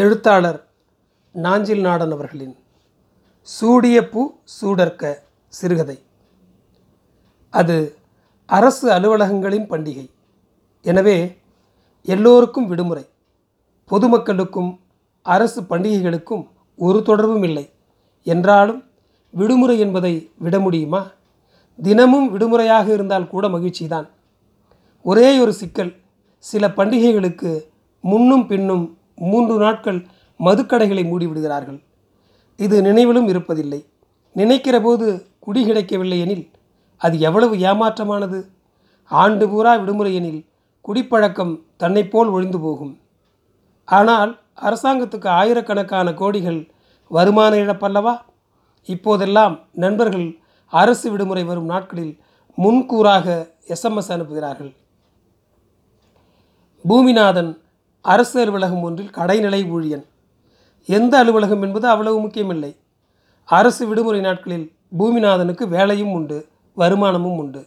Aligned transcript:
எழுத்தாளர் 0.00 0.68
நாஞ்சில் 1.32 1.80
நாடன் 1.80 2.10
அவர்களின் 2.10 2.56
சூடிய 3.40 4.08
பூ 4.08 4.34
சூடர்க்க 4.60 5.12
சிறுகதை. 5.48 5.98
அது 7.50 7.96
அரசு 8.46 8.90
அலுவலகங்களின் 8.90 9.68
பண்டிகை. 9.68 10.10
எனவே 10.82 11.38
எல்லோருக்கும் 12.02 12.66
விடுமுறை. 12.66 13.08
பொதுமக்களுக்கும் 13.90 14.80
அரசு 15.22 15.62
பண்டிகைகளுக்கும் 15.62 16.44
ஒரு 16.76 17.02
தொடர்பும் 17.02 17.42
இல்லை. 17.42 17.70
என்றாலும் 18.22 18.84
விடுமுறை 19.30 19.78
என்பதை 19.78 20.30
விட 20.38 20.60
முடியுமா? 20.60 21.10
தினமும் 21.82 22.30
விடுமுறையாக 22.30 22.92
இருந்தால் 22.92 23.28
கூட 23.28 23.48
மகிழ்ச்சிதான். 23.48 24.08
ஒரே 25.02 25.38
ஒரு 25.38 25.52
சிக்கல் 25.52 25.94
சில 26.38 26.68
பண்டிகைகளுக்கு 26.68 27.66
முன்னும் 28.00 28.46
பின்னும் 28.46 28.98
மூன்று 29.16 29.58
நாட்கள் 29.58 30.06
மதுக்கடைகளை 30.38 31.04
மூடிவிடுகிறார்கள். 31.04 31.82
இது 32.56 32.82
நினைவிலும் 32.82 33.28
இருப்பதில்லை. 33.28 33.86
நினைக்கிற 34.32 34.80
போது 34.80 35.26
குடி 35.38 35.64
கிடைக்கவில்லை 35.64 36.20
எனில் 36.20 36.50
அது 36.96 37.20
எவ்வளவு 37.20 37.58
ஏமாற்றமானது. 37.58 38.50
ஆண்டு 39.06 39.48
பூரா 39.48 39.74
விடுமுறை 39.74 40.14
எனில் 40.14 40.44
குடிப்பழக்கம் 40.80 41.64
தன்னைப்போல் 41.78 42.30
ஒழிந்து 42.30 42.60
போகும். 42.60 43.00
ஆனால் 43.84 44.40
அரசாங்கத்துக்கு 44.60 45.28
ஆயிரக்கணக்கான 45.28 46.10
கோடிகள் 46.10 46.68
வருமான 47.08 47.56
இழப்பல்லவா? 47.56 48.18
இப்போதெல்லாம் 48.84 49.60
நண்பர்கள் 49.72 50.38
அரசு 50.66 51.10
விடுமுறை 51.10 51.44
வரும் 51.44 51.64
நாட்களில் 51.64 52.18
முன்கூறாக 52.54 53.46
எஸ்எம்எஸ் 53.68 54.08
அனுப்புகிறார்கள். 54.08 54.76
பூமிநாதன் 56.88 57.58
அரசு 58.04 58.40
அலுவலகம் 58.40 58.82
ஒன்றில் 58.82 59.14
கடைநிலை 59.14 59.60
ஊழியன். 59.74 60.04
எந்த 60.86 61.18
அலுவலகம் 61.18 61.62
என்பது 61.62 61.88
அவ்வளவு 61.88 62.20
முக்கியமில்லை. 62.20 62.76
அரசு 63.44 63.86
விடுமுறை 63.86 64.20
நாட்களில் 64.20 64.72
பூமிநாதனுக்கு 64.98 65.68
வேலையும் 65.68 66.12
உண்டு 66.12 66.46
வருமானமும் 66.76 67.36
உண்டு. 67.36 67.66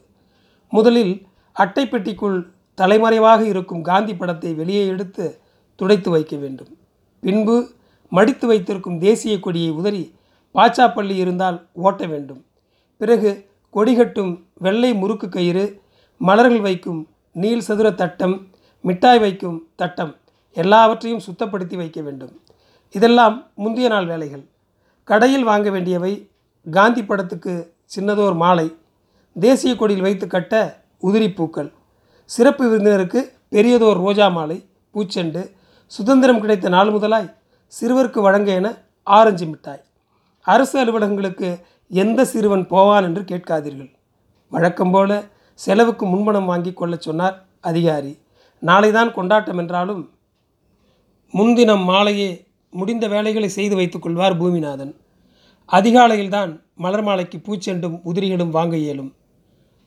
முதலில் 0.70 1.28
அட்டைப்பெட்டிக்குள் 1.60 2.38
தலைமறைவாக 2.76 3.46
இருக்கும் 3.46 3.82
காந்தி 3.82 4.16
படத்தை 4.16 4.54
வெளியே 4.54 4.88
எடுத்து 4.88 5.40
துடைத்து 5.76 6.10
வைக்க 6.10 6.36
வேண்டும். 6.36 6.78
பின்பு 7.20 7.70
மடித்து 8.10 8.48
வைத்திருக்கும் 8.48 9.00
தேசிய 9.00 9.40
கொடியை 9.40 9.72
உதறி 9.72 10.16
பாச்சாப்பள்ளி 10.56 11.16
இருந்தால் 11.16 11.68
ஓட்ட 11.74 12.06
வேண்டும். 12.06 12.46
பிறகு 12.98 13.32
கொடிகட்டும் 13.74 14.44
வெள்ளை 14.58 14.94
முறுக்கு 14.94 15.30
கயிறு 15.30 15.82
மலர்கள் 16.18 16.62
வைக்கும் 16.62 17.08
நீள் 17.32 17.60
சதுர 17.60 17.92
தட்டம் 17.92 18.48
மிட்டாய் 18.82 19.20
வைக்கும் 19.20 19.68
தட்டம் 19.76 20.16
எல்லாவற்றையும் 20.64 21.24
சுத்தப்படுத்தி 21.28 21.76
வைக்க 21.76 22.02
வேண்டும். 22.02 22.34
இதெல்லாம் 22.96 23.36
முந்தைய 23.56 23.90
நாள் 23.90 24.06
வேலைகள். 24.06 24.44
கடையில் 25.04 25.44
வாங்க 25.44 25.70
வேண்டியவை 25.70 26.14
காந்தி 26.72 27.02
படத்துக்கு 27.06 27.54
சின்னதோர் 27.96 28.36
மாலை 28.36 28.68
தேசிய 29.40 29.76
கொடியில் 29.76 30.02
வைத்து 30.02 30.26
கட்ட 30.28 30.54
உதிரி 31.04 31.30
பூக்கள் 31.36 31.70
சிறப்பு 32.26 32.64
விருந்தினருக்கு 32.70 33.20
பெரியதோர் 33.52 34.00
ரோஜா 34.06 34.28
மாலை 34.28 34.58
பூச்செண்டு 34.94 35.42
சுதந்திரம் 35.86 36.40
கிடைத்த 36.40 36.70
நாள் 36.70 36.90
முதலாய் 36.90 37.30
சிறுவருக்கு 37.68 38.20
வழங்க 38.22 38.50
என 38.52 38.68
ஆரஞ்சு 39.04 39.46
மிட்டாய். 39.46 39.84
அரசு 40.42 40.76
அலுவலகங்களுக்கு 40.80 41.50
எந்த 41.90 42.26
சிறுவன் 42.26 42.68
போவான் 42.68 43.04
என்று 43.04 43.22
கேட்காதீர்கள். 43.22 43.92
வழக்கம் 44.50 44.92
போல 44.92 45.12
செலவுக்கு 45.54 46.06
முன்பணம் 46.06 46.46
வாங்கி 46.46 46.74
கொள்ளச் 46.74 47.06
சொன்னார் 47.08 47.36
அதிகாரி. 47.62 48.14
நாளைதான் 48.66 49.12
கொண்டாட்டம் 49.12 49.58
என்றாலும் 49.58 50.04
முன்தினம் 51.38 51.84
மாலையே 51.90 52.30
முடிந்த 52.74 53.06
வேலைகளை 53.08 53.50
செய்து 53.50 53.76
வைத்துக் 53.76 54.02
கொள்வார் 54.02 54.36
பூமிநாதன். 54.42 54.92
அதிகாலையில்தான் 55.70 56.52
மலர் 56.84 57.04
மாலைக்கு 57.04 57.38
பூச்செண்டும் 57.38 57.96
உதிரிகளும் 58.10 58.54
வாங்க 58.58 58.76
இயலும். 58.78 59.10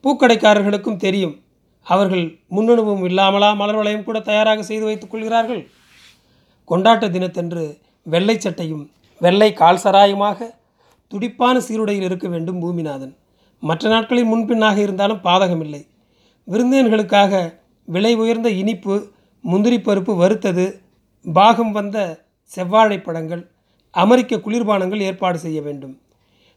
பூக்கடைக்காரர்களுக்கும் 0.05 1.03
தெரியும் 1.05 1.35
அவர்கள் 1.87 2.25
முன்னணுவும் 2.51 3.03
இல்லாமலா 3.05 3.51
மலர் 3.53 3.77
வளையம் 3.77 4.05
கூட 4.05 4.19
தயாராக 4.21 4.63
செய்து 4.63 4.85
வைத்துக் 4.85 5.11
கொள்கிறார்கள்? 5.11 5.63
கொண்டாட்ட 6.69 7.05
தினத்தன்று 7.11 7.65
வெள்ளை 8.07 8.37
சட்டையும் 8.39 8.85
வெள்ளை 9.21 9.51
கால்சராயுமாக 9.53 10.39
துடிப்பான 11.13 11.57
சீருடையில் 11.61 12.07
இருக்க 12.09 12.27
வேண்டும் 12.29 12.61
பூமிநாதன். 12.63 13.15
மற்ற 13.63 13.89
நாட்களில் 13.89 14.31
முன்பின்னாக 14.33 14.79
இருந்தாலும் 14.81 15.25
பாதகமில்லை. 15.25 15.83
விருந்தினர்களுக்காக 16.49 17.33
விலை 17.89 18.13
உயர்ந்த 18.15 18.49
இனிப்பு 18.63 18.95
முந்திரி 19.45 19.77
பருப்பு 19.77 20.13
வறுத்தது 20.17 20.67
பாகம் 21.25 21.73
வந்த 21.73 22.27
செவ்வாழை 22.57 23.03
பழங்கள் 23.03 23.51
அமெரிக்க 23.91 24.37
குளிர்பானங்கள் 24.37 25.01
ஏற்பாடு 25.01 25.39
செய்ய 25.39 25.63
வேண்டும். 25.63 26.01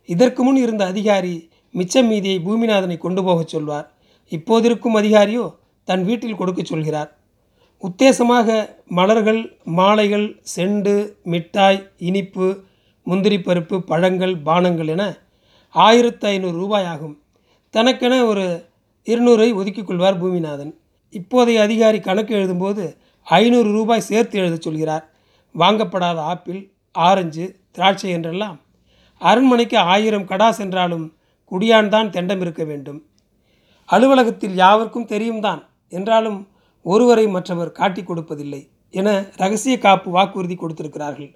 இதற்கு 0.06 0.44
முன் 0.44 0.56
இருந்த 0.56 0.85
அதிகாரி 0.85 1.50
மிச்சம் 1.72 2.07
மீதியை 2.07 2.40
பூமிநாதனை 2.40 2.97
கொண்டு 2.97 3.23
போகச் 3.23 3.47
சொல்வார். 3.47 3.91
இப்போதிருக்கும் 4.29 4.97
அதிகாரியோ 5.02 5.56
தன் 5.84 6.03
வீட்டில் 6.03 6.35
கொடுக்கச் 6.35 6.66
சொல்கிறார். 6.66 7.18
உத்தேசமாக 7.84 8.69
மலர்கள் 8.85 9.57
மாலைகள் 9.63 10.41
செண்டு 10.56 11.13
மிட்டாய் 11.23 11.90
இனிப்பு 11.97 12.59
முந்திரி 13.03 13.38
பருப்பு 13.38 13.79
பழங்கள் 13.79 14.35
பானங்கள் 14.38 14.88
என 14.88 15.18
ஆயிரத்து 15.69 16.28
ஐநூறு 16.28 16.57
ரூபாய் 16.57 16.85
ஆகும். 16.85 17.22
தனக்கென 17.69 18.25
ஒரு 18.25 18.66
இருநூறை 19.06 19.53
ஒதுக்கிக் 19.56 19.88
கொள்வார் 19.88 20.22
பூமிநாதன். 20.23 20.73
இப்போதைய 21.12 21.56
அதிகாரி 21.56 22.00
கணக்கு 22.00 22.35
எழுதும்போது 22.35 22.96
ஐநூறு 23.28 23.69
ரூபாய் 23.78 24.07
சேர்த்து 24.09 24.35
எழுதச் 24.41 24.66
சொல்கிறார். 24.67 25.06
வாங்கப்படாத 25.56 26.19
ஆப்பிள் 26.34 26.59
ஆரஞ்சு 26.95 27.45
திராட்சை 27.72 28.09
என்றெல்லாம் 28.09 28.57
அரண்மனைக்கு 29.22 29.78
ஆயிரம் 29.94 30.29
கடா 30.31 30.47
சென்றாலும் 30.51 31.06
குடியான் 31.51 31.91
தான் 31.95 32.09
தெண்டம் 32.09 32.41
இருக்க 32.41 32.63
வேண்டும். 32.63 33.00
அலுவலகத்தில் 33.89 34.56
யாவருக்கும் 34.56 35.11
தெரியும் 35.13 35.39
தான் 35.39 35.61
என்றாலும் 35.89 36.39
ஒருவரை 36.85 37.25
மற்றவர் 37.28 37.72
காட்டிக் 37.72 38.09
கொடுப்பதில்லை 38.09 38.61
என 38.94 39.09
ரகசிய 39.41 39.75
காப்பு 39.78 40.09
வாக்குறுதி 40.11 40.55
கொடுத்திருக்கிறார்கள். 40.55 41.31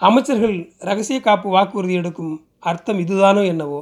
அமைச்சர்கள் 0.00 0.56
ரகசிய 0.88 1.18
காப்பு 1.20 1.48
வாக்குறுதி 1.50 1.94
எடுக்கும் 1.94 2.32
அர்த்தம் 2.58 2.98
இதுதானோ 2.98 3.42
என்னவோ? 3.52 3.80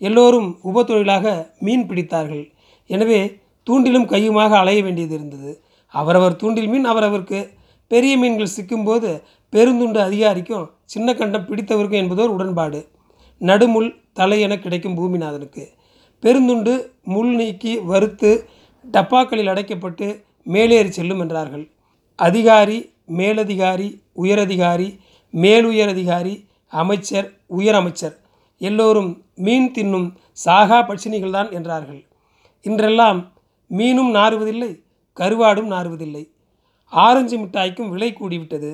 எல்லோரும் 0.00 0.48
உப 0.68 0.82
தொழிலாக 0.82 1.54
மீன் 1.58 1.86
பிடித்தார்கள். 1.88 2.44
எனவே 2.90 3.20
தூண்டிலும் 3.66 4.06
கையுமாக 4.12 4.52
அலைய 4.62 4.80
வேண்டியது 4.82 5.14
இருந்தது. 5.14 5.52
அவரவர் 5.90 6.36
தூண்டில் 6.36 6.68
மீன் 6.68 6.86
அவரவருக்கு. 6.86 7.40
பெரிய 7.88 8.16
மீன்கள் 8.16 8.54
சிக்கும்போது 8.56 9.22
பெருந்துண்டு 9.52 9.98
அதிகாரிக்கும் 9.98 10.70
சின்ன 10.84 11.14
கண்டம் 11.14 11.46
பிடித்தவருக்கும் 11.46 12.00
என்பதோர் 12.02 12.28
உடன்பாடு. 12.28 12.88
நடுமுள் 13.40 13.94
தலை 14.12 14.40
என 14.40 14.58
கிடைக்கும் 14.58 14.96
பூமிநாதனுக்கு. 14.96 15.64
பெருந்துண்டு 16.22 16.74
முள் 17.04 17.34
நீக்கி 17.34 17.78
வறுத்து 17.78 18.48
டப்பாக்களில் 18.92 19.52
அடைக்கப்பட்டு 19.52 20.24
மேலேறி 20.44 20.90
செல்லும் 20.90 21.20
என்றார்கள். 21.20 21.70
அதிகாரி 22.16 22.78
மேலதிகாரி 23.08 23.88
உயரதிகாரி 24.22 24.88
மேலுயரதிகாரி 25.32 26.34
அமைச்சர் 26.68 27.32
உயரமைச்சர் 27.58 28.16
எல்லோரும் 28.58 29.22
மீன் 29.34 29.72
தின்னும் 29.72 30.08
சாகா 30.32 30.78
பட்சினிகள்தான் 30.88 31.50
என்றார்கள். 31.50 32.04
இன்றெல்லாம் 32.62 33.20
மீனும் 33.70 34.10
நாறுவதில்லை 34.10 34.70
கருவாடும் 35.16 35.70
நாறுவதில்லை. 35.70 36.30
ஆரஞ்சு 36.88 37.38
மிட்டாய்க்கும் 37.38 37.88
விலை 37.88 38.16
கூடிவிட்டது. 38.20 38.70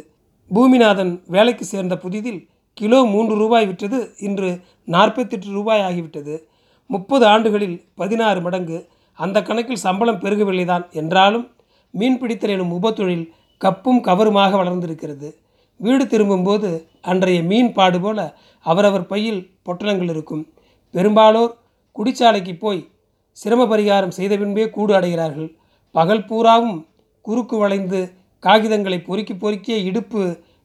பூமிநாதன் 0.54 1.22
வேலைக்கு 1.26 1.64
சேர்ந்த 1.64 1.94
புதிதில் 1.94 2.46
கிலோ 2.72 3.02
மூன்று 3.02 3.34
ரூபாய் 3.34 3.66
விற்றது 3.66 4.14
இன்று 4.18 4.60
நாற்பத்தெட்டு 4.84 5.48
ரூபாய் 5.50 5.80
ஆகிவிட்டது. 5.80 6.42
முப்பது 6.86 7.26
ஆண்டுகளில் 7.26 7.84
பதினாறு 7.94 8.40
மடங்கு. 8.40 8.88
அந்த 9.12 9.42
கணக்கில் 9.42 9.84
சம்பளம் 9.86 10.20
பெருகவில்லைதான் 10.20 10.90
என்றாலும் 10.90 11.50
மீன் 11.90 12.18
பிடித்தல் 12.18 12.50
எனும் 12.50 12.82
உபத்தொழில் 12.82 13.28
கப்பும் 13.64 14.00
கவருமாக 14.00 14.56
வளர்ந்திருக்கிறது. 14.56 15.28
வீடு 15.76 16.06
திரும்பும்போது 16.06 16.88
அன்றைய 17.02 17.42
மீன் 17.42 17.72
பாடு 17.72 18.00
போல 18.00 18.38
அவரவர் 18.60 19.06
பையில் 19.06 19.50
பொட்டலங்கள் 19.64 20.10
இருக்கும். 20.10 20.52
பெரும்பாலோர் 20.90 21.56
குடிச்சாலைக்கு 21.98 22.58
போய் 22.58 22.88
சிரம 23.32 23.64
பரிகாரம் 23.64 24.16
செய்த 24.18 24.36
பின்பே 24.36 24.70
கூடு 24.70 24.94
அடைகிறார்கள். 24.94 25.56
பகல் 25.96 26.26
பூராவும் 26.28 26.78
குறுக்கு 27.24 27.56
வளைந்து 27.58 28.00
காகிதங்களை 28.42 28.98
பொறுக்கி 29.04 29.34
பொறுக்கிய 29.34 29.76
இடுப்பு 29.88 30.22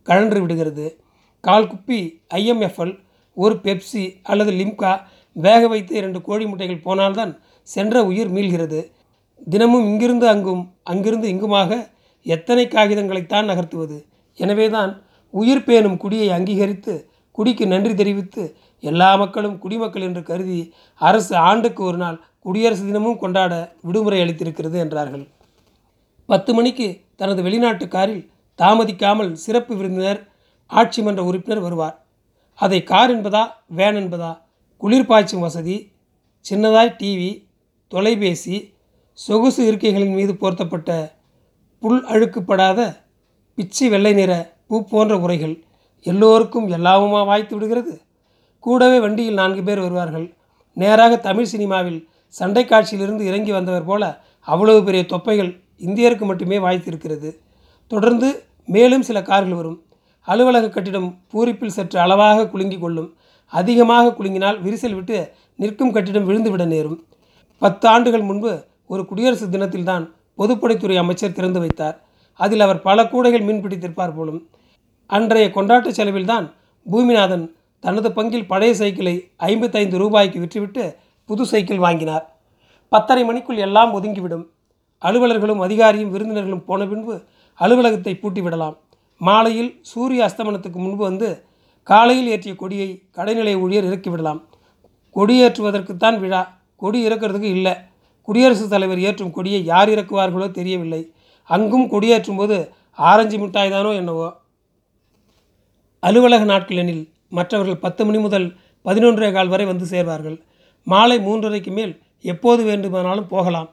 கழன்று 0.07 0.39
விடுகிறது. 0.41 0.85
கால் 1.43 1.69
குப்பி 1.71 1.99
ஐஎம்எஃப்எல் 2.39 2.93
ஒரு 3.37 3.55
பெப்சி 3.65 4.03
அல்லது 4.23 4.51
லிம்கா 4.51 4.91
வேக 5.35 5.61
வைத்து 5.67 5.93
இரண்டு 5.95 6.19
கோழி 6.21 6.45
முட்டைகள் 6.45 6.85
போனால்தான் 6.87 7.31
சென்ற 7.67 8.03
உயிர் 8.09 8.31
மீள்கிறது. 8.35 8.79
தினமும் 9.47 9.85
இங்கிருந்து 9.85 10.27
அங்கும் 10.27 10.63
அங்கிருந்து 10.83 11.27
இங்குமாக 11.27 11.69
எத்தனை 12.25 12.65
காகிதங்களைத்தான் 12.67 13.49
நகர்த்துவது? 13.51 13.97
எனவேதான் 14.37 14.91
உயிர் 15.33 15.63
பேணும் 15.63 15.97
குடியை 15.97 16.27
அங்கீகரித்து 16.37 16.93
குடிக்கு 17.37 17.65
நன்றி 17.67 17.93
தெரிவித்து 17.93 18.43
எல்லா 18.83 19.09
மக்களும் 19.15 19.57
குடிமக்கள் 19.59 20.05
என்று 20.07 20.21
கருதி 20.23 20.59
அரசு 21.01 21.33
ஆண்டுக்கு 21.49 21.81
ஒரு 21.83 21.97
நாள் 21.97 22.17
குடியரசு 22.45 22.85
தினமும் 22.85 23.17
கொண்டாட 23.17 23.53
விடுமுறை 23.81 24.19
அளித்திருக்கிறது 24.21 24.73
என்றார்கள். 24.73 25.27
பத்து 26.25 26.53
மணிக்கு 26.53 27.01
தனது 27.15 27.41
வெளிநாட்டு 27.43 27.87
காரில் 27.87 28.29
தாமதிக்காமல் 28.59 29.31
சிறப்பு 29.33 29.75
விருந்தினர் 29.75 30.19
ஆட்சி 30.67 31.01
மன்ற 31.01 31.23
உறுப்பினர் 31.23 31.59
வருவார். 31.59 31.95
அதை 32.55 32.83
கார் 32.83 33.11
என்பதா 33.15 33.43
வேன் 33.67 33.95
என்பதா 33.95 34.31
குளிர்பாய்ச்சும் 34.81 35.39
வசதி 35.39 35.91
சின்னதாய் 36.49 36.95
டிவி 36.99 37.31
தொலைபேசி 37.87 38.73
சொகுசு 39.13 39.61
இருக்கைகளின் 39.71 40.15
மீது 40.15 40.33
போர்த்தப்பட்ட 40.33 41.17
புல் 41.79 42.03
அழுக்குப்படாத 42.05 42.79
பிச்சி 43.57 43.89
வெள்ளை 43.89 44.13
நிற 44.13 44.31
பூ 44.67 44.83
போன்ற 44.83 45.17
உரைகள் 45.17 45.55
எல்லோருக்கும் 46.05 46.67
எல்லாமுமா 46.69 47.25
வாய்த்து 47.25 47.53
விடுகிறது. 47.55 48.01
கூடவே 48.59 48.99
வண்டியில் 48.99 49.33
நான்கு 49.33 49.63
பேர் 49.63 49.79
வருவார்கள். 49.79 50.27
நேராக 50.73 51.17
தமிழ் 51.17 51.49
சினிமாவில் 51.53 52.09
சண்டை 52.37 52.63
காட்சியிலிருந்து 52.65 53.23
இறங்கி 53.29 53.51
வந்தவர் 53.51 53.87
போல 53.89 54.03
அவ்வளவு 54.51 54.79
பெரிய 54.83 55.01
தொப்பைகள் 55.03 55.51
இந்தியருக்கு 55.85 56.25
மட்டுமே 56.29 56.57
வாய்த்திருக்கிறது. 56.57 57.29
தொடர்ந்து 57.91 58.27
மேலும் 58.65 59.05
சில 59.07 59.21
கார்கள் 59.21 59.57
வரும். 59.59 59.79
அலுவலக 60.27 60.69
கட்டிடம் 60.69 61.09
பூரிப்பில் 61.33 61.75
சற்று 61.77 61.99
அளவாக 61.99 62.47
குலுங்கி 62.47 62.77
கொள்ளும். 62.79 63.09
அதிகமாக 63.53 64.13
குலுங்கினால் 64.17 64.61
விரிசல் 64.65 64.95
விட்டு 64.95 65.17
நிற்கும் 65.55 65.91
கட்டிடம் 65.91 66.27
விழுந்துவிட 66.29 66.65
நேரும். 66.65 66.97
பத்து 67.61 67.85
ஆண்டுகள் 67.87 68.27
முன்பு 68.29 68.51
ஒரு 68.87 69.03
குடியரசு 69.05 69.47
தினத்தில்தான் 69.47 70.05
பொதுப்பணித்துறை 70.37 70.95
அமைச்சர் 70.95 71.37
திறந்து 71.37 71.59
வைத்தார். 71.59 71.97
அதில் 72.39 72.65
அவர் 72.65 72.81
பல 72.81 73.07
கூடைகள் 73.07 73.47
மீன் 73.47 73.63
பிடித்திருப்பார் 73.63 74.15
போலும். 74.15 74.41
அன்றைய 75.07 75.47
கொண்டாட்ட 75.55 75.89
செலவில்தான் 75.97 76.45
பூமிநாதன் 76.85 77.45
தனது 77.83 78.09
பங்கில் 78.09 78.49
பழைய 78.51 78.73
சைக்கிளை 78.73 79.15
ஐம்பத்தைந்து 79.37 79.97
ரூபாய்க்கு 79.97 80.39
விற்றுவிட்டு 80.39 80.83
புது 81.31 81.43
சைக்கிள் 81.51 81.83
வாங்கினார். 81.85 82.25
பத்தரை 82.91 83.23
மணிக்குள் 83.23 83.63
எல்லாம் 83.65 83.91
ஒதுங்கிவிடும். 83.97 84.45
அலுவலர்களும் 85.01 85.61
அதிகாரியும் 85.65 86.13
விருந்தினர்களும் 86.13 86.65
போன 86.69 86.87
பின்பு 86.87 87.13
அலுவலகத்தை 87.59 88.13
பூட்டி 88.15 88.41
விடலாம் 88.41 88.75
மாலையில் 89.21 89.71
சூரிய 89.91 90.21
அஸ்தமனத்துக்கு 90.27 90.79
முன்பு 90.85 91.03
வந்து 91.09 91.29
காலையில் 91.87 92.29
ஏற்றிய 92.33 92.53
கொடியை 92.55 92.89
கடைநிலை 93.17 93.53
ஊழியர் 93.63 93.87
இறக்கிவிடலாம். 93.89 94.39
கொடியேற்றுவதற்குத்தான் 95.15 96.17
விழா. 96.19 96.41
கொடி 96.81 96.99
இறக்கிறதுக்கு 97.07 97.49
இல்லை. 97.57 97.73
குடியரசுத் 98.27 98.73
தலைவர் 98.73 99.01
ஏற்றும் 99.07 99.33
கொடியை 99.37 99.59
யார் 99.71 99.89
இறக்குவார்களோ 99.89 100.47
தெரியவில்லை. 100.51 101.01
அங்கும் 101.49 101.87
கொடியேற்றும் 101.91 102.39
போது 102.41 102.57
ஆரஞ்சு 102.93 103.37
மிட்டாய் 103.39 103.73
தானோ 103.75 103.91
என்னவோ. 103.93 104.27
அலுவலக 106.03 106.43
நாட்களெனில் 106.53 107.03
மற்றவர்கள் 107.29 107.83
பத்து 107.85 108.01
மணி 108.05 108.17
முதல் 108.17 108.47
பதினொன்றே 108.85 109.29
கால் 109.33 109.51
வரை 109.53 109.65
வந்து 109.65 109.85
சேர்வார்கள். 109.85 110.37
மாலை 110.87 111.17
மூன்றரைக்கு 111.19 111.71
மேல் 111.71 111.93
எப்போது 112.25 112.63
வேண்டுமானாலும் 112.63 113.27
போகலாம். 113.27 113.69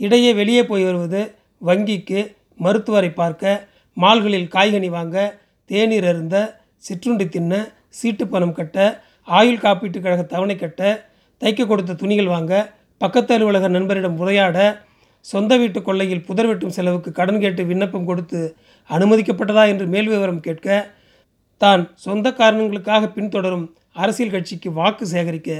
இடையே 0.00 0.30
வெளியே 0.32 0.62
போய் 0.66 0.84
வருவது 0.84 1.22
வங்கிக்கு 1.62 2.20
மருத்துவரை 2.60 3.10
பார்க்க 3.12 3.66
மால்களில் 3.96 4.48
காய்கனி 4.48 4.88
வாங்க 4.88 5.16
தேநீர் 5.70 6.04
அருந்த 6.04 6.36
சிற்றுண்டி 6.78 7.28
தின்ன 7.28 7.52
சீட்டு 7.90 8.28
பணம் 8.28 8.52
கட்ட 8.52 8.76
ஆயுள் 9.28 9.62
காப்பீட்டு 9.64 9.98
கழக 10.00 10.22
தவணை 10.22 10.56
கட்ட 10.56 10.80
தைக்க 11.42 11.66
கொடுத்த 11.66 11.92
துணிகள் 11.94 12.26
வாங்க 12.26 12.54
பக்கத்து 13.00 13.32
அலுவலக 13.34 13.68
நண்பரிடம் 13.68 14.16
உரையாட 14.16 14.58
சொந்த 15.24 15.56
வீட்டு 15.56 15.82
கொள்ளையில் 15.82 16.24
புதர் 16.24 16.46
வெட்டும் 16.46 16.70
செலவுக்கு 16.70 17.12
கடன் 17.12 17.40
கேட்டு 17.40 17.62
விண்ணப்பம் 17.64 18.04
கொடுத்து 18.04 18.40
அனுமதிக்கப்பட்டதா 18.90 19.64
என்று 19.68 19.86
மேல் 19.86 20.08
விவரம் 20.08 20.40
கேட்க 20.40 20.68
தான் 21.60 21.82
சொந்த 21.96 22.32
காரணங்களுக்காக 22.32 23.06
பின்தொடரும் 23.06 23.66
அரசியல் 23.92 24.30
கட்சிக்கு 24.30 24.72
வாக்கு 24.72 25.06
சேகரிக்க 25.06 25.50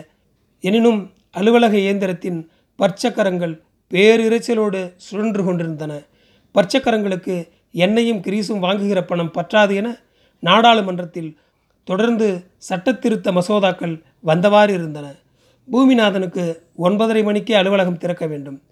எனினும் 0.66 1.10
அலுவலக 1.30 1.76
இயந்திரத்தின் 1.76 2.48
பற்சக்கரங்கள் 2.78 3.54
பேரிரைச்சலோடு 3.90 4.92
சுழன்று 4.96 5.44
கொண்டிருந்தன. 5.44 5.92
பற்சக்கரங்களுக்கு 6.54 7.48
எண்ணெயும் 7.72 8.20
கிரீஸும் 8.26 8.58
வாங்குகிற 8.58 9.04
பணம் 9.04 9.32
பற்றாது 9.32 9.74
என 9.74 9.88
நாடாளுமன்றத்தில் 10.38 11.30
தொடர்ந்து 11.84 12.44
சட்டத்திருத்த 12.68 13.32
மசோதாக்கள் 13.38 13.94
வந்தவாறு 14.26 14.72
இருந்தன. 14.72 15.06
பூமிநாதனுக்கு 15.72 16.44
ஒன்பதரை 16.78 17.24
மணிக்கே 17.24 17.54
அலுவலகம் 17.54 17.98
திறக்க 17.98 18.26
வேண்டும். 18.26 18.62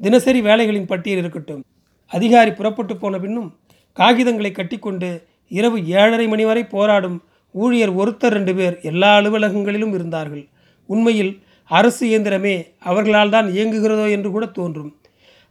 தினசரி 0.00 0.40
வேலைகளின் 0.40 0.86
பட்டியல் 0.86 1.18
இருக்கட்டும். 1.18 1.64
அதிகாரி 2.06 2.52
புறப்பட்டு 2.52 2.96
போன 2.96 3.18
பின்னும் 3.18 3.58
காகிதங்களை 3.96 4.52
கட்டிக்கொண்டு 4.52 5.26
இரவு 5.48 5.86
ஏழரை 5.86 6.28
மணி 6.28 6.44
வரை 6.44 6.64
போராடும் 6.64 7.22
ஊழியர் 7.52 7.96
ஒருத்தர் 7.96 8.34
ரெண்டு 8.38 8.54
பேர் 8.54 8.80
எல்லா 8.80 9.18
அலுவலகங்களிலும் 9.18 9.94
இருந்தார்கள். 9.98 10.48
உண்மையில் 10.94 11.32
அரசு 11.70 12.02
இயந்திரமே 12.10 12.54
அவர்களால் 12.88 13.32
தான் 13.34 13.48
இயங்குகிறதோ 13.56 14.06
என்று 14.16 14.28
கூட 14.34 14.46
தோன்றும். 14.58 14.92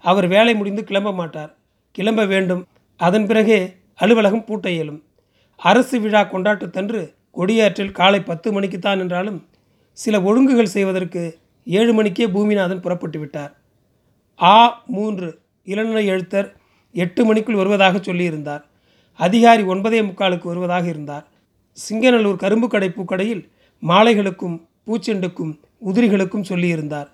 அவர் 0.04 0.28
வேலை 0.34 0.54
முடிந்து 0.60 0.82
கிளம்ப 0.90 1.12
மாட்டார். 1.20 1.52
கிளம்ப 1.96 2.22
வேண்டும். 2.34 2.64
அதன் 3.00 3.28
பிறகே 3.30 3.60
அலுவலகம் 4.04 4.46
பூட்ட 4.48 4.68
இயலும் 4.76 5.00
அரசு 5.60 5.96
விழா 6.04 6.22
கொண்டாட்டத்தன்று 6.24 7.02
கொடியாற்றில் 7.38 7.96
காலை 8.00 8.20
பத்து 8.30 8.48
மணிக்குத்தான் 8.56 9.02
என்றாலும் 9.04 9.40
சில 9.98 10.16
ஒழுங்குகள் 10.30 10.74
செய்வதற்கு 10.76 11.24
ஏழு 11.68 11.92
மணிக்கே 11.94 12.26
பூமிநாதன் 12.36 12.84
புறப்பட்டு 12.84 13.18
விட்டார். 13.20 13.52
ஆ 14.40 14.56
மூன்று 14.96 15.28
இளநிலை 15.72 16.04
எழுத்தர் 16.14 16.48
எட்டு 16.96 17.22
மணிக்குள் 17.28 17.60
வருவதாக 17.62 17.98
சொல்லியிருந்தார். 17.98 18.64
அதிகாரி 19.20 19.64
ஒன்பதே 19.74 20.00
முக்காலுக்கு 20.10 20.48
வருவதாக 20.52 20.86
இருந்தார். 20.94 21.26
சிங்கநல்லூர் 21.78 22.42
கரும்பு 22.44 22.68
கடை 22.68 22.90
பூக்கடையில் 22.90 23.44
மாலைகளுக்கும் 23.84 24.58
பூச்செண்டுக்கும் 24.90 25.60
உதிரிகளுக்கும் 25.86 26.48
சொல்லியிருந்தார். 26.50 27.08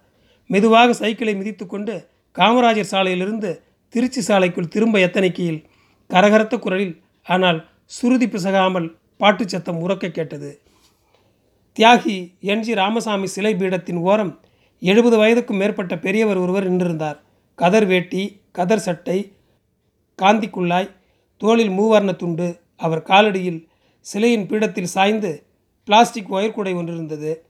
மெதுவாக 0.48 0.94
சைக்கிளை 0.94 1.36
மிதித்துக்கொண்டு 1.36 2.08
காமராஜர் 2.36 2.92
சாலையிலிருந்து 2.92 3.60
திருச்சி 3.90 4.22
சாலைக்குள் 4.28 4.68
திரும்ப 4.68 5.00
எத்தனைக்கையில் 5.00 5.66
கரகரத்த 6.10 6.60
குரலில் 6.60 7.02
ஆனால் 7.24 7.70
சுருதி 7.86 8.28
பிசகாமல் 8.28 8.98
பாட்டுச் 9.18 9.50
சத்தம் 9.50 9.90
உறக்க 9.90 10.12
கேட்டது. 10.12 10.62
தியாகி 11.78 12.32
என்ஜி 12.42 12.74
ராமசாமி 12.74 13.28
சிலை 13.28 13.56
பீடத்தின் 13.56 13.98
ஓரம் 13.98 14.40
எழுபது 14.80 15.18
வயதுக்கும் 15.18 15.58
மேற்பட்ட 15.58 15.98
பெரியவர் 15.98 16.38
ஒருவர் 16.38 16.72
நின்றிருந்தார். 16.72 17.18
கதர் 17.56 17.86
வேட்டி 17.86 18.42
கதர் 18.52 18.80
சட்டை 18.80 19.32
காந்தி 20.16 20.48
குள்ளாய் 20.48 20.96
தோளில் 21.38 21.70
மூவர்ண 21.70 22.16
துண்டு 22.16 22.60
அவர் 22.78 23.02
காலடியில் 23.02 23.68
சிலையின் 24.00 24.48
பீடத்தில் 24.48 24.94
சாய்ந்து 24.96 25.44
பிளாஸ்டிக் 25.84 26.34
ஒயர்கூடை 26.34 26.74
ஒன்றிருந்தது. 26.76 27.45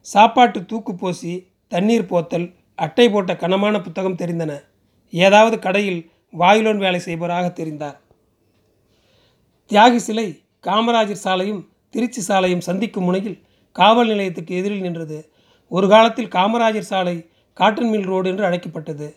சாப்பாட்டு 0.00 0.64
தூக்கு 0.64 0.94
போசி 0.94 1.32
தண்ணீர் 1.68 2.10
போத்தல் 2.12 2.46
அட்டை 2.74 3.10
போட்ட 3.10 3.36
கனமான 3.36 3.80
புத்தகம் 3.80 4.16
தெரிந்தன. 4.16 4.52
ஏதாவது 5.12 5.58
கடையில் 5.58 6.10
வாயிலோன் 6.38 6.76
வேலை 6.76 7.00
செய்பவராக 7.00 7.46
தெரிந்தார். 7.50 7.98
தியாகி 9.70 9.96
சிலை 9.96 10.42
காமராஜர் 10.66 11.22
சாலையும் 11.24 11.68
திருச்சி 11.90 12.20
சாலையும் 12.20 12.66
சந்திக்கும் 12.68 13.04
முனையில் 13.04 13.38
காவல் 13.72 14.06
நிலையத்துக்கு 14.06 14.56
எதிரில் 14.56 14.80
நின்றது. 14.80 15.18
ஒரு 15.68 15.88
காலத்தில் 15.88 16.28
காமராஜர் 16.28 16.90
சாலை 16.92 17.16
காட்டன் 17.52 17.88
மில் 17.88 18.08
ரோடு 18.10 18.30
என்று 18.30 18.44
அழைக்கப்பட்டது. 18.44 19.16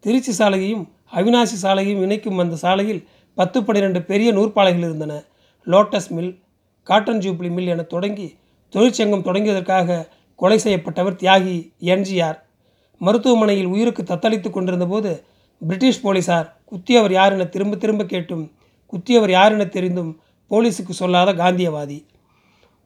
திருச்சி 0.00 0.32
சாலையையும் 0.38 0.84
அவினாசி 1.12 1.56
சாலையையும் 1.62 2.02
இணைக்கும் 2.02 2.38
அந்த 2.38 2.56
சாலையில் 2.56 3.06
பத்து 3.34 3.64
பன்னிரெண்டு 3.64 4.02
பெரிய 4.02 4.32
நூற்பாலைகள் 4.32 4.86
இருந்தன. 4.88 5.14
Lotus 5.66 6.10
mill 6.10 6.32
cotton 6.82 7.18
jubilee 7.18 7.50
mill 7.50 7.66
என 7.66 7.82
தொடங்கி 7.82 8.28
தொழிற்சங்கம் 8.70 9.24
தொடங்கியதற்காக 9.24 10.08
கொலை 10.34 10.58
செய்யப்பட்டவர் 10.58 11.20
தியாகி 11.22 11.56
என்ஜிஆர். 11.92 12.38
மருத்துவமனையில் 13.00 13.66
உயிருக்கு 13.66 14.02
தத்தளித்து 14.02 14.50
கொண்டிருந்த 14.50 14.86
போது 14.86 15.10
பிரிட்டிஷ் 15.60 16.00
போலீசார் 16.00 16.48
குத்தியவர் 16.70 17.12
யார் 17.12 17.32
என 17.32 17.44
திரும்ப 17.44 17.76
திரும்ப 17.76 18.04
கேட்டும். 18.04 18.44
குத்தியவர் 18.92 19.30
யார் 19.30 19.52
என 19.52 19.64
தெரிந்தும் 19.64 20.10
போலீஸுக்கு 20.50 20.94
சொல்லாத 21.02 21.32
காந்தியவாதி. 21.32 21.98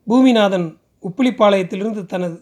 பூமிநாதன் 0.07 0.67
உப்பிலிப்பாளையத்திலிருந்து 1.09 2.03
தனது 2.07 2.39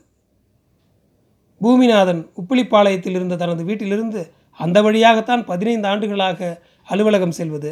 பூமிநாதன் 1.60 2.20
உப்பிலிப்பாளையத்தில் 2.40 3.16
இருந்த 3.18 3.36
தனது 3.36 3.62
வீட்டிலிருந்து 3.64 4.20
அந்த 4.52 4.82
வழியாகத்தான் 4.82 5.44
பதினைந்து 5.44 5.88
ஆண்டுகளாக 5.88 6.62
அலுவலகம் 6.88 7.36
செல்வது. 7.38 7.70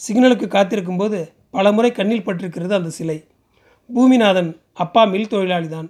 சிக்னலுக்கு 0.00 0.46
காத்திருக்கும் 0.46 0.96
போது 0.96 1.18
பல 1.50 1.72
முறை 1.72 1.90
கண்ணில் 1.92 2.26
பட்டிருக்கிறது 2.26 2.72
அந்த 2.72 2.90
சிலை. 2.98 3.18
பூமிநாதன் 3.94 4.50
அப்பா 4.72 5.04
மில் 5.04 5.32
தொழிலாளி 5.32 5.68
தான் 5.68 5.88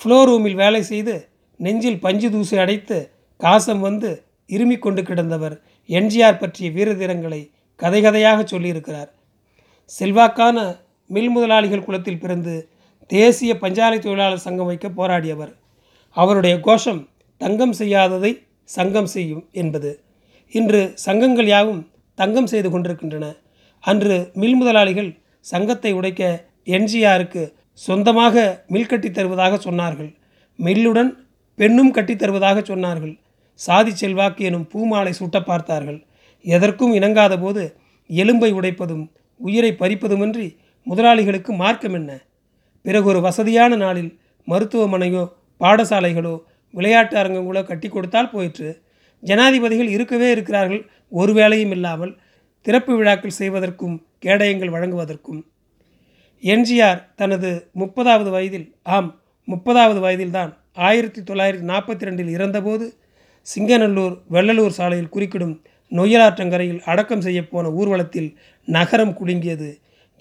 ஃப்ளோ 0.00 0.24
ரூமில் 0.24 0.54
வேலை 0.54 0.82
செய்து 0.82 1.14
நெஞ்சில் 1.56 1.98
பஞ்சு 1.98 2.30
தூசி 2.30 2.56
அடைத்து 2.58 2.96
காசம் 3.36 3.80
வந்து 3.80 4.10
இருமிக் 4.50 4.84
கொண்டு 4.84 5.02
கிடந்தவர் 5.02 5.54
என்ஜிஆர் 5.88 6.38
பற்றிய 6.38 6.70
வீரதீரங்களை 6.70 7.40
கதை 7.80 8.00
கதையாக 8.02 8.40
சொல்லியிருக்கிறார். 8.42 9.10
செல்வாக்கான 9.90 10.58
மில் 11.10 11.28
முதலாளிகள் 11.28 11.84
குலத்தில் 11.84 12.18
பிறந்து 12.18 12.54
தேசிய 13.06 13.54
பஞ்சாலை 13.54 13.98
தொழிலாளர் 13.98 14.44
சங்கம் 14.46 14.66
வைக்க 14.66 14.88
போராடியவர். 14.88 15.52
அவருடைய 16.16 16.60
கோஷம் 16.60 17.08
தங்கம் 17.40 17.72
செய்யாததை 17.72 18.32
சங்கம் 18.68 19.06
செய்யும் 19.06 19.44
என்பது. 19.52 19.90
இன்று 20.52 20.92
சங்கங்கள் 20.94 21.46
யாவும் 21.46 21.82
தங்கம் 22.14 22.46
செய்து 22.46 22.68
கொண்டிருக்கின்றன. 22.70 23.26
அன்று 23.84 24.30
மில் 24.34 24.54
முதலாளிகள் 24.54 25.10
சங்கத்தை 25.40 25.92
உடைக்க 25.92 26.22
என்ஜிஆருக்கு 26.64 27.42
சொந்தமாக 27.74 28.64
மில் 28.66 28.86
கட்டித் 28.86 29.14
தருவதாக 29.14 29.70
சொன்னார்கள். 29.70 30.14
மில்லுடன் 30.58 31.10
பெண்ணும் 31.54 31.90
கட்டித் 31.90 32.18
தருவதாக 32.18 32.60
சொன்னார்கள். 32.60 33.18
சாதி 33.54 33.94
செல்வாக்கு 33.94 34.44
எனும் 34.44 34.66
பூமாலை 34.66 35.12
சூட்ட 35.18 35.44
பார்த்தார்கள். 35.44 36.06
எதற்கும் 36.42 36.94
இணங்காத 36.94 37.40
போது 37.40 37.76
எலும்பை 38.08 38.52
உடைப்பதும் 38.52 39.08
உயிரை 39.36 39.76
பறிப்பதுமின்றி 39.78 40.56
முதலாளிகளுக்கு 40.90 41.48
மார்க்கம் 41.48 41.94
என்ன? 41.94 42.18
பிறகு 42.82 43.04
ஒரு 43.04 43.20
வசதியான 43.20 43.76
நாளில் 43.76 44.20
மருத்துவமனையோ 44.44 45.32
பாடசாலைகளோ 45.60 46.40
விளையாட்டு 46.70 47.16
அரங்கங்களோ 47.16 47.64
கட்டி 47.64 47.88
கொடுத்தால் 47.88 48.30
போயிற்று. 48.30 48.82
ஜனாதிபதிகள் 49.20 49.88
இருக்கவே 49.88 50.30
இருக்கிறார்கள். 50.30 50.90
ஒரு 51.08 51.32
வேலையும் 51.32 51.70
இல்லாமல் 51.70 52.16
திறப்பு 52.60 52.96
விழாக்கள் 52.96 53.30
செய்வதற்கும் 53.30 54.06
கேடயங்கள் 54.22 54.70
வழங்குவதற்கும். 54.70 55.44
என்ஜிஆர் 56.44 57.00
தனது 57.16 57.50
முப்பதாவது 57.80 58.30
வயதில் 58.30 58.66
ஆம் 58.82 59.10
முப்பதாவது 59.48 60.00
வயதில்தான் 60.00 60.50
ஆயிரத்தி 60.88 61.20
தொள்ளாயிரத்தி 61.20 61.66
நாற்பத்தி 61.70 62.06
ரெண்டில் 62.08 62.32
இறந்தபோது 62.36 62.86
சிங்கநல்லூர் 63.46 64.14
வெள்ளலூர் 64.30 64.76
சாலையில் 64.78 65.12
குறுக்கிடும் 65.14 65.54
நொய்யலாற்றங்கரையில் 65.92 66.82
அடக்கம் 66.82 67.20
செய்யப்போன 67.20 67.72
ஊர்வலத்தில் 67.72 68.30
நகரம் 68.68 69.16
குலுங்கியது. 69.18 69.70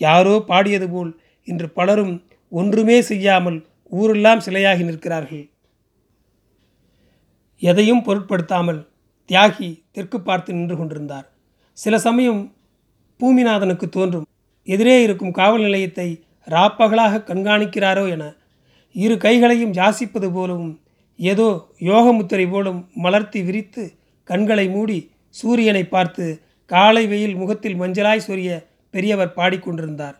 யாரோ 0.01 0.35
பாடியது 0.39 0.89
போல் 0.89 1.11
இன்று 1.47 1.69
பலரும் 1.69 2.15
ஒன்றுமே 2.51 2.97
செய்யாமல் 3.01 3.59
ஊரெல்லாம் 3.91 4.43
சிலையாகி 4.45 4.83
நிற்கிறார்கள். 4.83 5.45
எதையும் 7.61 8.03
பொருட்படுத்தாமல் 8.03 8.81
தியாகி 9.29 9.69
தெற்கு 9.91 10.21
பார்த்து 10.21 10.53
நின்று 10.53 10.77
கொண்டிருந்தார். 10.77 11.27
சில 11.77 11.97
சமயம் 11.97 12.41
பூமிநாதனுக்கு 13.19 13.87
தோன்றும் 13.89 14.27
எதிரே 14.67 14.95
இருக்கும் 15.03 15.31
காவல் 15.31 15.61
நிலையத்தை 15.61 16.07
ராப்பகலாக 16.47 17.23
கண்காணிக்கிறாரோ 17.27 18.05
என 18.09 18.23
இரு 18.95 19.17
கைகளையும் 19.17 19.73
யாசிப்பது 19.73 20.27
போலவும் 20.31 20.73
ஏதோ 21.19 21.47
யோகமுத்திரை 21.79 22.45
போலும் 22.49 22.79
மலர்த்தி 23.03 23.39
விரித்து 23.43 23.83
கண்களை 24.27 24.65
மூடி 24.69 24.99
சூரியனை 25.35 25.83
பார்த்து 25.87 26.25
காலை 26.71 27.03
வெயில் 27.07 27.35
முகத்தில் 27.35 27.79
மஞ்சளாய் 27.81 28.25
சொரிய 28.27 28.51
பெரியவர் 28.93 29.35
பாடிக்கொண்டிருந்தார். 29.35 30.15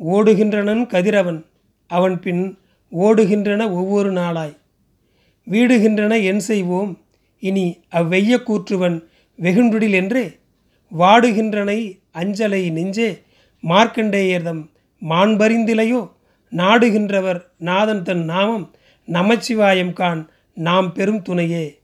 ஓடுகின்றனன் 0.00 0.82
கதிரவன் 0.86 1.40
அவன் 1.90 2.16
பின் 2.20 2.42
ஓடுகின்றன 2.92 3.62
ஒவ்வொரு 3.72 4.10
நாளாய். 4.12 4.54
வீடுகின்றன 5.46 6.14
என் 6.22 6.38
செய்வோம் 6.38 6.92
இனி 7.42 7.66
அவ்வெய்ய 7.88 8.34
கூற்றுவன் 8.46 8.96
வெகுண்டுடில் 9.38 9.92
என்றே 9.92 10.24
வாடுகின்றனை 10.92 11.78
அஞ்சலை 12.12 12.62
நெஞ்சே 12.70 13.10
மார்க்கண்டேயர்தம் 13.62 14.70
மாண்பறிந்திலையோ? 15.10 16.10
நாடுகின்றவர் 16.50 17.40
நாதன் 17.58 18.02
தன் 18.02 18.24
நாமம் 18.24 18.74
நமச்சிவாயம் 19.06 19.92
கான் 19.92 20.30
நாம் 20.54 20.92
பெரும் 20.92 21.22
துணையே. 21.22 21.78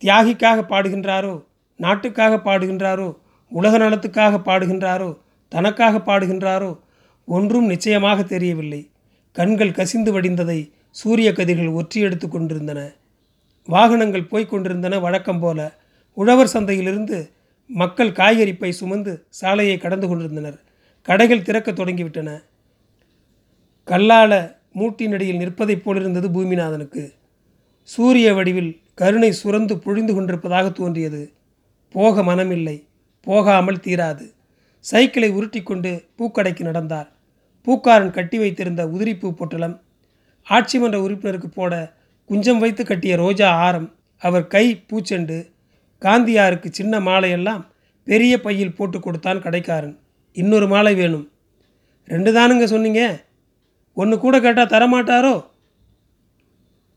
தியாகிக்காக 0.00 0.62
பாடுகின்றாரோ? 0.62 1.44
நாட்டுக்காக 1.76 2.36
பாடுகின்றாரோ? 2.36 3.16
உலக 3.48 3.78
நலத்துக்காக 3.78 4.38
பாடுகின்றாரோ? 4.38 5.18
தனக்காக 5.48 5.98
பாடுகின்றாரோ? 5.98 6.78
ஒன்றும் 7.26 7.66
நிச்சயமாக 7.66 8.22
தெரியவில்லை. 8.22 8.90
கண்கள் 9.32 9.72
கசிந்து 9.72 10.12
வடிந்ததை 10.12 10.72
சூரிய 10.90 11.32
கதிர்கள் 11.32 11.72
ஒற்றி 11.72 12.00
எடுத்து 12.00 12.28
கொண்டிருந்தன. 12.28 12.90
வாகனங்கள் 13.66 14.24
போய்க் 14.24 14.50
கொண்டிருந்தன 14.50 14.98
வழக்கம் 14.98 15.40
போல. 15.40 15.72
உழவர் 16.12 16.46
சந்தையிலிருந்து 16.46 17.30
மக்கள் 17.72 18.12
காய்கறி 18.12 18.54
பை 18.54 18.72
சுமந்து 18.72 19.26
சாலையை 19.28 19.78
கடந்து 19.78 20.08
கொண்டிருந்தனர். 20.08 20.60
கடைகள் 21.02 21.42
திறக்கத் 21.42 21.78
தொடங்கிவிட்டன. 21.80 22.42
கல்லால 23.86 24.56
மூட்டினடியில் 24.74 25.36
நிற்பதைப் 25.36 25.84
போலிருந்தது 25.84 26.28
பூமிநாதனுக்கு. 26.28 27.12
சூரிய 27.82 28.34
வடிவில் 28.34 28.80
கருணை 28.94 29.34
சுரந்து 29.44 29.74
பொழிந்து 29.74 30.14
கொண்டிருப்பதாக 30.14 30.70
தோன்றியது. 30.70 31.32
போக 31.90 32.22
மனமில்லை 32.22 32.86
போகாமல் 33.20 33.80
தீராது. 33.80 34.32
சைக்கிளை 34.80 35.30
உருட்டிக்கொண்டு 35.30 36.04
பூக்கடைக்கு 36.18 36.60
நடந்தார். 36.60 37.12
பூக்காரன் 37.66 38.10
கட்டி 38.10 38.38
வைத்திருந்த 38.38 38.86
உதிரிப்பூ 38.86 39.30
பொட்டலம் 39.30 39.80
ஆட்சி 40.42 40.78
மன்ற 40.78 40.98
உறுப்பினருக்கு 40.98 41.46
போட 41.46 41.94
குஞ்சம் 42.24 42.58
வைத்து 42.58 42.84
கட்டிய 42.84 43.16
ரோஜா 43.16 43.50
ஆரம் 43.50 43.94
அவர் 44.18 44.46
கை 44.46 44.84
பூச்செண்டு 44.88 45.50
காந்தியாருக்கு 46.00 46.68
சின்ன 46.70 47.00
மாலையெல்லாம் 47.00 47.66
பெரிய 48.04 48.40
பையில் 48.40 48.74
போட்டு 48.74 49.00
கொடுத்தான் 49.00 49.42
கடைக்காரன். 49.42 49.98
இன்னொரு 50.32 50.68
மாலை 50.68 50.94
வேணும். 50.94 51.30
ரெண்டு 52.06 52.32
தானுங்க 52.32 52.64
சொன்னீங்க. 52.64 53.24
ஒன்று 53.94 54.18
கூட 54.18 54.40
கேட்டால் 54.40 54.66
தரமாட்டாரோ? 54.66 55.44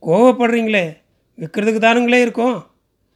கோவப்படுறீங்களே. 0.02 0.98
விற்கிறதுக்கு 1.38 1.80
தானுங்களே 1.80 2.22
இருக்கோம். 2.22 2.66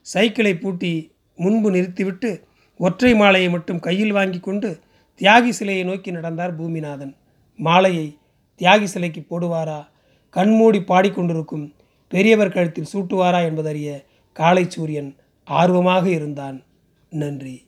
சைக்கிளை 0.02 0.58
பூட்டி 0.58 1.12
முன்பு 1.36 1.72
நிறுத்திவிட்டு 1.72 2.44
ஒற்றை 2.78 3.16
மாலையை 3.16 3.50
மட்டும் 3.50 3.80
கையில் 3.80 4.12
வாங்கி 4.12 4.40
கொண்டு 4.40 4.80
தியாகி 5.20 5.50
சிலையை 5.50 5.84
நோக்கி 5.84 6.12
நடந்தார் 6.12 6.62
பூமிநாதன். 6.62 7.14
மாலையை 7.58 8.18
தியாகி 8.60 8.84
சிலைக்கு 8.84 9.26
போடுவாரா? 9.30 9.88
கண்மூடி 10.30 10.80
பாடிக்கொண்டிருக்கும் 10.80 11.76
பெரியவர் 12.08 12.52
கழுத்தில் 12.52 12.92
சூட்டுவாரா 12.94 13.44
என்பதறிய 13.44 14.06
காலை 14.34 14.66
சூரியன் 14.70 15.16
ஆர்வமாக 15.48 16.10
இருந்தான். 16.10 16.62
நன்றி. 17.10 17.67